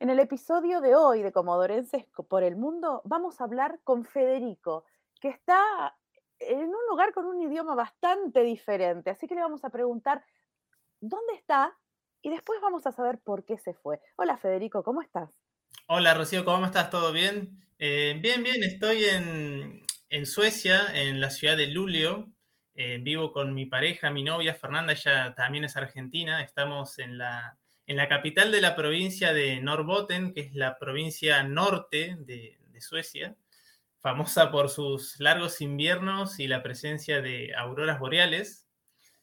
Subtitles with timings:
[0.00, 4.86] En el episodio de hoy de Comodorenses por el Mundo vamos a hablar con Federico,
[5.20, 5.94] que está
[6.38, 9.10] en un lugar con un idioma bastante diferente.
[9.10, 10.24] Así que le vamos a preguntar
[11.00, 11.76] dónde está
[12.22, 14.00] y después vamos a saber por qué se fue.
[14.16, 15.28] Hola Federico, ¿cómo estás?
[15.86, 16.88] Hola Rocío, ¿cómo estás?
[16.88, 17.62] ¿Todo bien?
[17.78, 22.26] Eh, bien, bien, estoy en, Suecia, en la ciudad de Luleå.
[22.72, 26.42] Eh, vivo con mi pareja, mi novia Fernanda, ella también es argentina.
[26.42, 27.58] Estamos en la
[27.90, 33.36] en la capital de la provincia de Norrbotten, que es la provincia norte de, Suecia,
[33.98, 38.66] famosa por sus largos inviernos y la presencia de auroras boreales.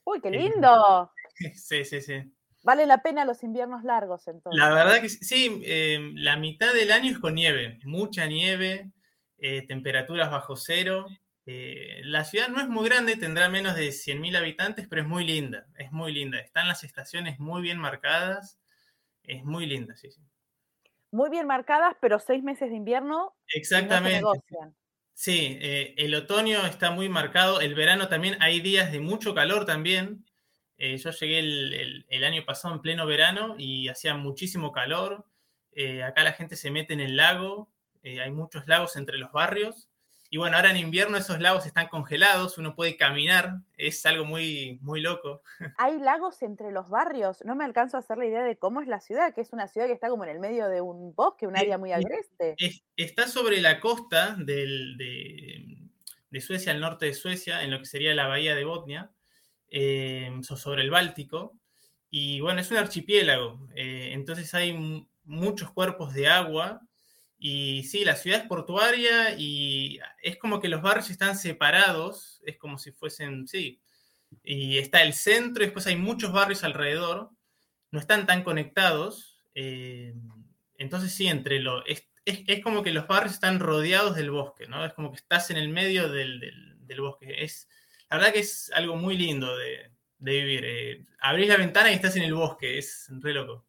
[0.03, 1.11] ¡Uy, qué eh, lindo!
[1.55, 2.21] sí, sí, sí.
[2.61, 4.59] Vale la pena los inviernos largos entonces.
[4.59, 8.91] La verdad que sí, em, la mitad del año es con nieve, mucha nieve,
[9.37, 11.07] eh, temperaturas bajo cero.
[11.49, 15.23] Eh, la ciudad no es muy grande, tendrá menos de 100.000 habitantes, pero es muy
[15.23, 16.39] linda, es muy linda.
[16.39, 18.59] Están las estaciones muy bien marcadas,
[19.23, 20.21] es muy linda, sí, sí.
[21.09, 23.33] Muy bien marcadas, pero seis meses de invierno.
[23.53, 24.21] Exactamente.
[25.13, 29.65] sí, eh, el otoño está muy marcado, el verano también, hay días de mucho calor
[29.65, 30.25] también.
[30.77, 35.25] Eh, yo llegué el, año pasado en pleno verano y hacía muchísimo calor.
[36.03, 37.71] acá la gente se mete en el lago,
[38.03, 39.86] hay muchos lagos entre los barrios
[40.29, 44.77] y bueno, ahora en invierno esos lagos están congelados, uno puede caminar, es algo muy,
[44.81, 45.41] muy loco.
[45.77, 48.87] Hay lagos entre los barrios, no me alcanzo a hacer la idea de cómo es
[48.87, 51.47] la ciudad, que es una ciudad que está como en el medio de un bosque,
[51.47, 52.55] un área muy agreste.
[52.97, 55.77] está sobre la costa de,
[56.41, 59.11] Suecia, al norte de Suecia, en lo que sería la bahía de Botnia,
[59.69, 61.57] eh, sobre el Báltico.
[62.09, 66.81] Y bueno, es un archipiélago, eh, entonces hay muchos cuerpos de agua
[67.39, 72.57] y sí, la ciudad es portuaria y es como que los barrios están separados, es
[72.57, 73.79] como si fuesen, sí,
[74.43, 77.31] y está el centro y después hay muchos barrios alrededor,
[77.91, 79.39] no están tan conectados.
[79.53, 80.13] Eh,
[80.77, 84.85] entonces sí, entre lo, es, es, como que los barrios están rodeados del bosque, ¿no?
[84.85, 86.39] Es como que estás en el medio del,
[86.79, 87.43] del, bosque.
[87.43, 87.69] Es,
[88.09, 90.65] la verdad que es algo muy lindo de, de vivir.
[90.65, 93.65] Eh, abrís la ventana y estás en el bosque, es re loco.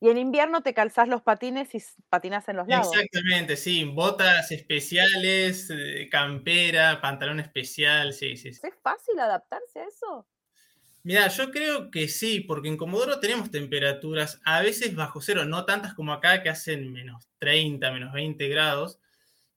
[0.00, 2.94] Y en invierno te calzás los patines y patinas en los lagos.
[2.94, 3.84] Exactamente, sí.
[3.84, 8.48] Botas especiales, eh, campera, pantalón especial, sí, sí.
[8.48, 10.26] ¿Es fácil adaptarse a eso?
[11.02, 15.64] Mira, yo creo que sí, porque en Comodoro tenemos temperaturas a veces bajo cero, no
[15.64, 19.00] tantas como acá que hacen menos 30, menos 20 grados.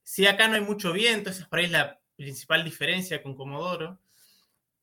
[0.03, 3.99] Sí, acá no hay mucho viento, esa es por ahí la principal diferencia con Comodoro.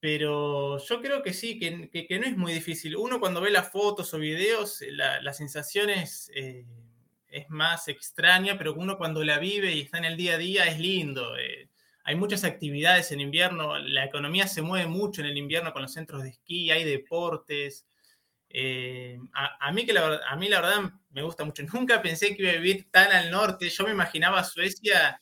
[0.01, 2.97] Pero yo creo que sí, que, no es muy difícil.
[2.97, 6.65] Uno cuando ve las fotos o videos, eh, la, sensación es, eh,
[7.49, 10.79] más extraña, pero uno cuando la vive y está en el día a día es
[10.81, 11.37] lindo.
[11.37, 11.69] Eh.
[12.05, 15.93] hay muchas actividades en invierno, la economía se mueve mucho en el invierno con los
[15.93, 17.87] centros de esquí, hay deportes.
[19.35, 21.63] a, mí que la, a mí la verdad me gusta mucho.
[21.75, 23.69] Nunca pensé que iba a vivir tan al norte.
[23.69, 25.21] Yo me imaginaba Suecia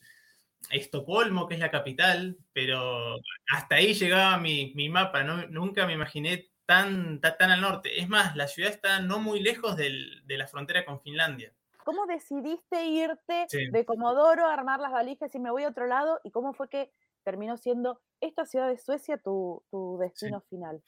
[0.71, 3.17] Estocolmo, que es la capital, pero
[3.53, 5.47] hasta ahí llegaba mi, mapa, ¿no?
[5.49, 8.01] nunca me imaginé tan, tan, al norte.
[8.01, 11.53] Es más, la ciudad está no muy lejos de la frontera con Finlandia.
[11.89, 16.21] ¿Cómo decidiste irte de Comodoro, armar las valijas y me voy a otro lado?
[16.23, 16.93] ¿Y cómo fue que
[17.25, 19.65] terminó siendo esta ciudad de Suecia tu,
[19.99, 20.83] destino final?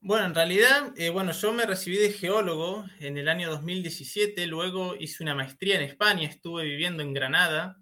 [0.00, 4.96] Bueno, en realidad, eh, bueno, yo me recibí de geólogo en el año 2017, luego
[4.96, 7.76] hice una maestría en España, estuve viviendo en Granada,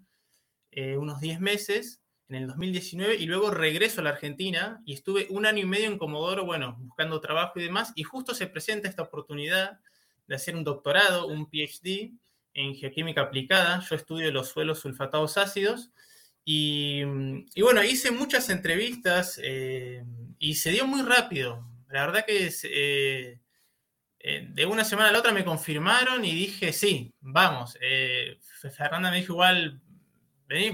[0.71, 5.27] eh, unos 10 meses en el 2019 y luego regreso a la Argentina y estuve
[5.29, 8.87] un año y medio en Comodoro, bueno, buscando trabajo y demás, y justo se presenta
[8.87, 9.79] esta oportunidad
[10.27, 12.13] de hacer un doctorado, un PhD
[12.53, 13.81] en geoquímica aplicada.
[13.81, 15.91] Yo estudio los suelos sulfatados ácidos
[16.45, 17.01] y,
[17.53, 20.05] y bueno, hice muchas entrevistas eh,
[20.39, 21.67] y se dio muy rápido.
[21.89, 23.39] La verdad que eh,
[24.49, 27.77] de una semana a la otra me confirmaron y dije, sí, vamos.
[28.77, 29.81] Fernanda me dijo igual,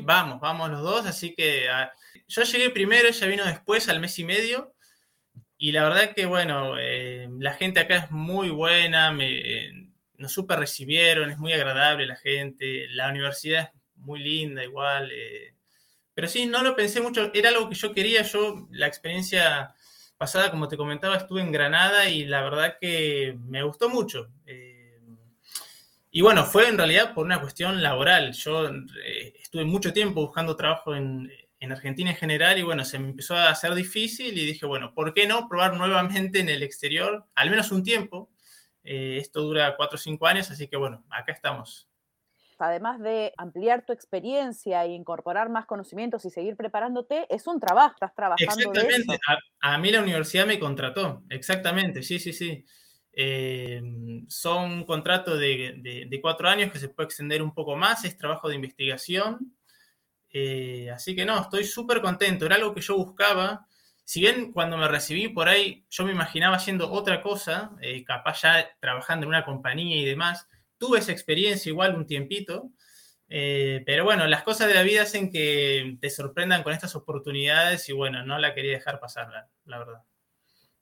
[0.02, 1.92] vamos, vamos los dos, así que ah,
[2.28, 4.74] yo llegué primero, ella vino después, al mes y medio,
[5.58, 10.60] y la verdad que, bueno, eh, la gente acá es muy buena, me, nos super
[10.60, 15.56] recibieron, es muy agradable la gente, la universidad es muy linda igual, eh,
[16.14, 19.74] pero sí, no lo pensé mucho, era algo que yo quería, yo la experiencia
[20.18, 24.28] pasada, como te comentaba, estuve en Granada y la verdad que me gustó mucho.
[24.46, 24.67] Eh,
[26.18, 28.34] Y bueno, fue en realidad por una cuestión laboral.
[28.34, 32.98] Yo eh, estuve mucho tiempo buscando trabajo en, en, Argentina en general y bueno, se
[32.98, 36.64] me empezó a hacer difícil y dije, bueno, ¿por qué no probar nuevamente en el
[36.64, 38.32] exterior, al menos un tiempo?
[38.84, 41.88] Eh, esto dura cuatro o cinco años, así que bueno, acá estamos.
[42.58, 47.94] Además de ampliar tu experiencia e incorporar más conocimientos y seguir preparándote, es un trabajo,
[47.94, 48.72] estás trabajando.
[48.74, 49.20] Exactamente,
[49.62, 52.66] A, mí la universidad me contrató, exactamente, sí, sí, sí.
[53.20, 53.82] Eh,
[54.28, 58.48] son un contrato de, cuatro años que se puede extender un poco más, es trabajo
[58.48, 59.58] de investigación.
[60.30, 63.66] Eh, así que no, estoy súper contento, era algo que yo buscaba
[64.04, 68.44] si bien cuando me recibí por ahí yo me imaginaba haciendo otra cosa, eh, capaz
[68.44, 70.48] ya trabajando en una compañía y demás,
[70.78, 72.72] tuve esa experiencia igual un tiempito,
[73.28, 77.94] pero bueno, las cosas de la vida hacen que te sorprendan con estas oportunidades y
[77.94, 79.30] bueno, no la quería dejar pasar,
[79.66, 80.04] la, verdad.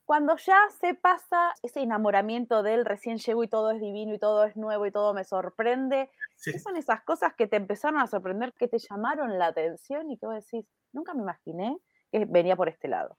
[0.06, 4.46] Cuando ya se pasa ese enamoramiento del recién llego y todo es divino y todo
[4.46, 6.12] es nuevo y todo me sorprende,
[6.44, 10.18] ¿qué son esas cosas que te empezaron a sorprender, que te llamaron la atención y
[10.18, 11.75] que vos decís, nunca me imaginé
[12.12, 13.18] que venía por este lado?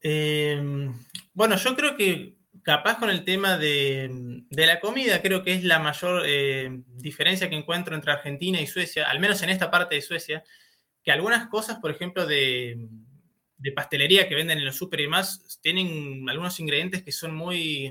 [0.00, 0.94] Em,
[1.34, 5.80] bueno, yo creo que capaz con el tema de, la comida, creo que es la
[5.80, 10.02] mayor eh, diferencia que encuentro entre Argentina y Suecia, al menos en esta parte de
[10.02, 10.44] Suecia,
[11.02, 12.88] que algunas cosas, por ejemplo, de,
[13.74, 17.90] pastelería que venden en los super y demás, tienen algunos ingredientes que son muy,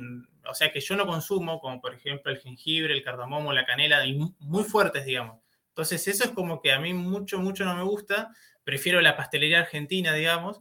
[0.50, 4.04] o sea, que yo no consumo, como por ejemplo el jengibre, el cardamomo, la canela,
[4.40, 5.40] muy fuertes, digamos.
[5.70, 8.32] Entonces, eso es como que a mí mucho, mucho no me gusta
[8.68, 10.60] prefiero la pastelería argentina, digamos.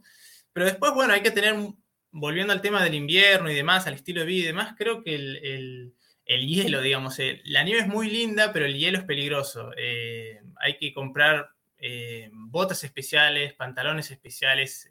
[0.53, 1.53] Pero después, bueno, hay que tener,
[2.09, 5.13] volviendo al tema del invierno y demás, al estilo de vida y demás, creo que
[5.13, 5.93] el,
[6.25, 9.73] hielo, digamos, eh, la nieve es muy linda, pero el hielo es peligroso.
[9.75, 14.89] Eh, hay que comprar eh, botas especiales, pantalones especiales.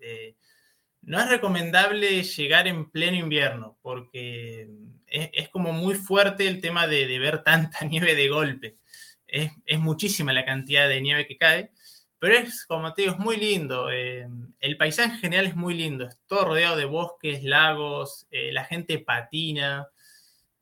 [1.02, 4.68] no es recomendable llegar en pleno invierno, porque
[5.06, 8.78] es, como muy fuerte el tema de, ver tanta nieve de golpe.
[9.26, 11.70] Es, muchísima la cantidad de nieve que cae.
[12.18, 13.90] Pero es, como te digo, es muy lindo.
[13.90, 14.26] Eh,
[14.60, 16.06] el paisaje en general es muy lindo.
[16.06, 19.88] Es todo rodeado de bosques, lagos, eh, la gente patina.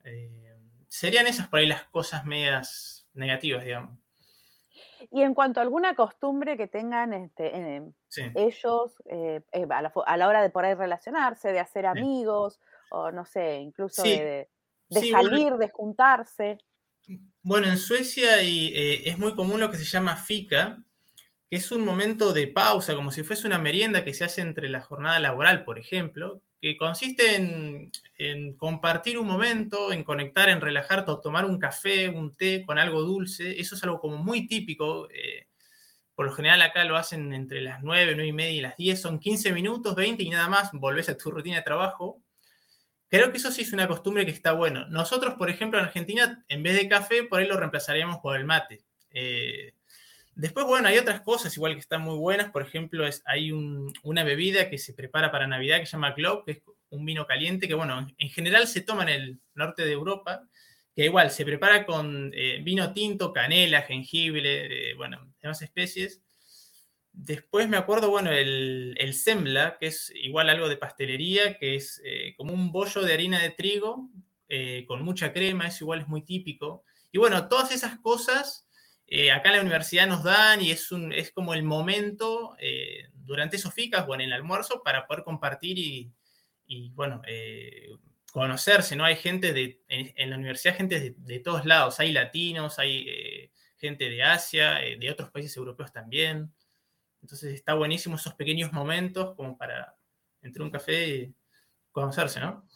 [0.03, 0.53] Eh,
[0.87, 3.97] serían esas por ahí las cosas medias negativas, digamos.
[5.11, 7.81] Y en cuanto a alguna costumbre que tengan este,
[8.35, 8.95] ellos
[9.69, 12.59] a la, hora de por ahí relacionarse, de hacer amigos,
[12.91, 14.49] o no sé, incluso de,
[14.89, 16.57] salir, de juntarse.
[17.41, 18.73] Bueno, en Suecia y,
[19.05, 20.83] es muy común lo que se llama fika,
[21.49, 24.69] que es un momento de pausa, como si fuese una merienda que se hace entre
[24.69, 27.35] la jornada laboral, por ejemplo, que consiste
[28.17, 32.79] en, compartir un momento, en conectar, en relajarte, o tomar un café, un té con
[32.79, 33.59] algo dulce.
[33.59, 35.09] Eso es algo como muy típico.
[35.11, 35.47] Eh,
[36.15, 39.01] por lo general acá lo hacen entre las 9, 9 y media y las 10,
[39.01, 42.21] son 15 minutos, 20 y nada más, volvés a tu rutina de trabajo.
[43.09, 44.87] Creo que eso sí es una costumbre que está bueno.
[44.87, 48.45] Nosotros, por ejemplo, en Argentina, en vez de café, por ahí lo reemplazaríamos por el
[48.45, 48.83] mate.
[49.11, 49.73] Eh,
[50.35, 52.51] Después, bueno, hay otras cosas igual que están muy buenas.
[52.51, 56.43] Por ejemplo, es, hay una bebida que se prepara para Navidad que se llama Glob,
[56.45, 59.93] que es un vino caliente que, bueno, en general se toma en el norte de
[59.93, 60.47] Europa,
[60.93, 66.21] que igual se prepara con eh, vino tinto, canela, jengibre, bueno, demás especies.
[67.13, 72.01] Después me acuerdo, bueno, el, el sembla, que es igual algo de pastelería, que es
[72.03, 74.09] eh, como un bollo de harina de trigo
[74.49, 76.83] eh, con mucha crema, eso igual es muy típico.
[77.13, 78.64] Y bueno, todas esas cosas
[79.07, 83.09] eh, acá en la universidad nos dan y es, un, es como el momento eh,
[83.13, 85.77] durante esos ficas o en el almuerzo para poder compartir
[86.67, 87.89] y, bueno, eh,
[88.31, 89.05] conocerse, ¿no?
[89.05, 94.23] Hay gente de, en, la universidad, gente de, todos lados, hay latinos, hay gente de
[94.23, 96.51] Asia, de otros países europeos también.
[97.21, 99.95] Entonces está buenísimo esos pequeños momentos como para
[100.41, 101.35] entre un café y
[101.91, 102.67] conocerse, ¿no?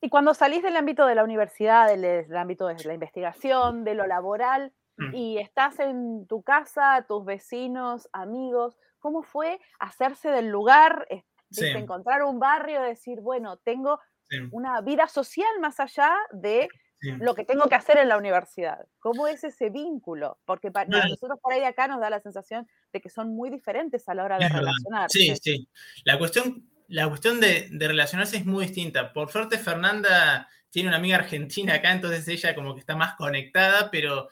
[0.00, 4.06] Y cuando salís del ámbito de la universidad, del ámbito de la investigación, de lo
[4.06, 4.72] laboral.
[5.12, 8.76] Y estás en tu casa, tus vecinos, amigos.
[8.98, 11.06] ¿Cómo fue hacerse del lugar,
[11.50, 14.00] encontrar un barrio, decir, bueno, tengo
[14.50, 16.68] una vida social más allá de
[17.00, 18.86] lo que tengo que hacer en la universidad?
[18.98, 20.38] ¿Cómo es ese vínculo?
[20.44, 23.50] Porque para nosotros por ahí de acá nos da la sensación de que son muy
[23.50, 25.18] diferentes a la hora de relacionarse.
[25.18, 25.68] Sí, sí.
[26.04, 29.12] La cuestión, la cuestión de, de relacionarse es muy distinta.
[29.12, 33.90] Por suerte, Fernanda tiene una amiga argentina acá, entonces ella como que está más conectada,
[33.90, 34.28] pero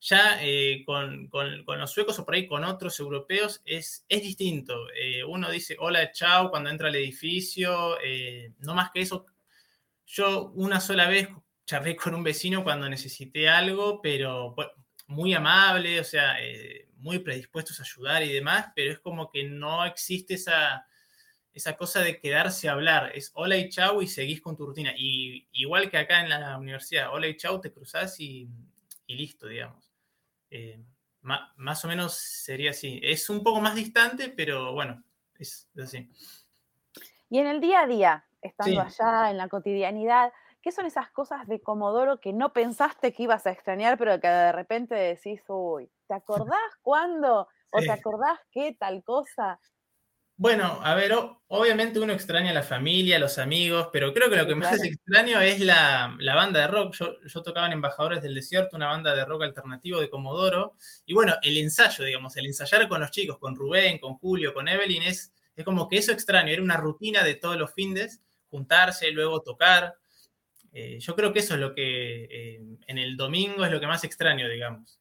[0.00, 1.28] ya eh, con,
[1.66, 4.74] los suecos o por ahí con otros europeos es, es distinto.
[4.94, 9.26] Eh, uno dice hola, chao cuando entra al edificio, eh, no más que eso.
[10.06, 11.28] Yo una sola vez
[11.66, 14.54] charlé con un vecino cuando necesité algo, pero
[15.08, 16.36] muy amable, o sea,
[16.96, 20.86] muy predispuestos a ayudar y demás, pero es como que no existe esa,
[21.52, 23.12] esa cosa de quedarse a hablar.
[23.14, 24.94] Es hola y chau y seguís con tu rutina.
[24.96, 28.48] Y igual que acá en la universidad, hola y chau, te cruzás y
[29.06, 29.87] listo, digamos.
[30.50, 30.82] Eh,
[31.20, 33.00] más o menos sería así.
[33.02, 35.02] Es un poco más distante, pero bueno,
[35.38, 36.10] es, así.
[37.28, 41.46] Y en el día a día, estando allá, en la cotidianidad, ¿qué son esas cosas
[41.46, 45.90] de Comodoro que no pensaste que ibas a extrañar, pero que de repente decís, uy,
[46.06, 47.48] ¿te acordás cuándo?
[47.70, 49.60] ¿O te acordás qué tal cosa?
[50.40, 51.12] Bueno, a ver,
[51.48, 54.80] obviamente uno extraña a la familia, a los amigos, pero creo que lo que más
[54.84, 56.94] extraño es la, banda de rock.
[56.94, 60.76] Yo, tocaba en Embajadores del Desierto, una banda de rock alternativo de Comodoro.
[61.06, 64.68] Y bueno, el ensayo, digamos, el ensayar con los chicos, con Rubén, con Julio, con
[64.68, 66.52] Evelyn, es, es como que eso extraño.
[66.52, 69.96] Era una rutina de todos los fines, juntarse, luego tocar.
[70.72, 73.88] Eh, yo creo que eso es lo que eh, en el domingo es lo que
[73.88, 75.00] más extraño, digamos.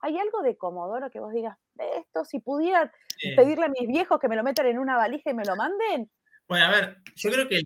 [0.00, 1.58] ¿Hay algo de Comodoro que vos digas,
[1.98, 2.92] esto, si pudiera
[3.36, 6.10] pedirle a mis viejos que me lo metan en una valija y me lo manden?
[6.48, 7.62] Bueno, a ver, yo creo que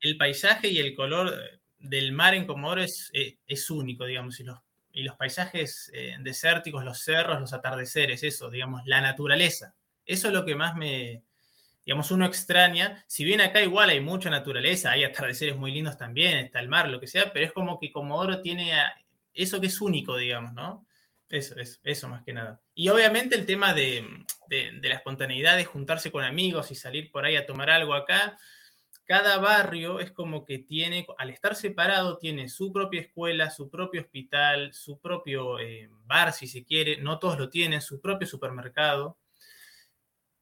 [0.00, 1.32] el, paisaje y el color
[1.78, 4.58] del mar en Comodoro es, eh, es, único, digamos, y los,
[4.92, 9.74] y los paisajes eh, desérticos, los cerros, los atardeceres, eso, digamos, la naturaleza.
[10.04, 11.22] Eso es lo que más me,
[11.84, 13.04] digamos, uno extraña.
[13.06, 16.88] Si bien acá igual hay mucha naturaleza, hay atardeceres muy lindos también, está el mar,
[16.88, 18.72] lo que sea, pero es como que Comodoro tiene
[19.32, 20.85] eso que es único, digamos, ¿no?
[21.28, 22.60] Eso, eso, eso más que nada.
[22.74, 24.04] Y obviamente el tema de,
[24.48, 28.38] la espontaneidad, de juntarse con amigos y salir por ahí a tomar algo acá.
[29.04, 34.00] Cada barrio es como que tiene, al estar separado, tiene su propia escuela, su propio
[34.00, 36.98] hospital, su propio eh, bar, si se quiere.
[36.98, 39.18] No todos lo tienen, su propio supermercado.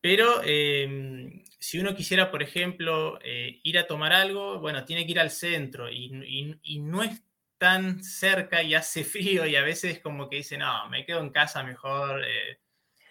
[0.01, 5.13] Pero em, si uno quisiera, por ejemplo, eh, ir a tomar algo, bueno, tiene que
[5.13, 7.23] ir al centro y, y no es
[7.59, 11.31] tan cerca y hace frío y a veces como que dice, no, me quedo en
[11.31, 12.23] casa mejor.
[12.25, 12.59] Eh".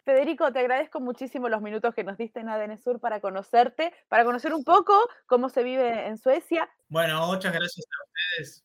[0.03, 4.25] Federico, te agradezco muchísimo los minutos que nos diste en ADN Sur para conocerte, para
[4.25, 4.93] conocer un poco
[5.27, 6.69] cómo se vive en Suecia.
[6.89, 8.63] Bueno, muchas gracias a ustedes.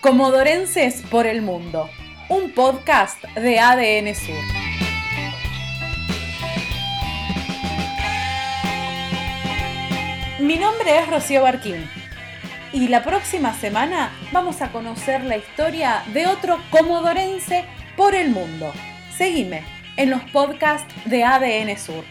[0.00, 1.88] Comodorenses por el Mundo,
[2.28, 4.34] un podcast de ADN Sur.
[10.40, 11.99] Mi nombre es Rocío Barquín
[12.72, 17.64] y la próxima semana vamos a conocer la historia de otro comodorense
[17.96, 18.72] por el mundo.
[19.16, 19.62] Seguime
[19.96, 22.04] en los podcasts de ADN Sur.